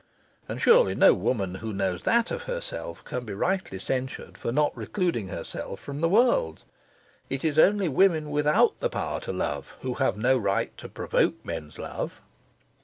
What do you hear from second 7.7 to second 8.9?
women without the